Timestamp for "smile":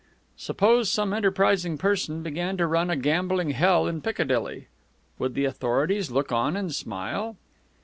6.73-7.37